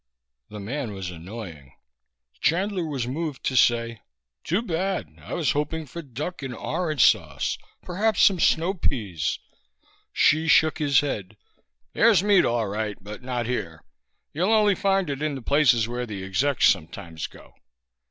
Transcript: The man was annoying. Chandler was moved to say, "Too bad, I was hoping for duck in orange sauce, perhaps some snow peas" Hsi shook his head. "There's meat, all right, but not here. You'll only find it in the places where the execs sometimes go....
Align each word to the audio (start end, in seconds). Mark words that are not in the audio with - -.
The 0.49 0.59
man 0.59 0.93
was 0.93 1.11
annoying. 1.11 1.73
Chandler 2.41 2.87
was 2.87 3.05
moved 3.07 3.43
to 3.43 3.55
say, 3.55 4.01
"Too 4.43 4.63
bad, 4.63 5.13
I 5.21 5.35
was 5.35 5.51
hoping 5.51 5.85
for 5.85 6.01
duck 6.01 6.41
in 6.41 6.55
orange 6.55 7.05
sauce, 7.05 7.55
perhaps 7.83 8.23
some 8.23 8.39
snow 8.39 8.73
peas" 8.73 9.37
Hsi 10.11 10.47
shook 10.47 10.79
his 10.79 11.01
head. 11.01 11.37
"There's 11.93 12.23
meat, 12.23 12.45
all 12.45 12.67
right, 12.67 12.97
but 12.99 13.21
not 13.21 13.45
here. 13.45 13.83
You'll 14.33 14.53
only 14.53 14.73
find 14.73 15.07
it 15.07 15.21
in 15.21 15.35
the 15.35 15.41
places 15.43 15.87
where 15.87 16.07
the 16.07 16.23
execs 16.23 16.67
sometimes 16.67 17.27
go.... 17.27 17.53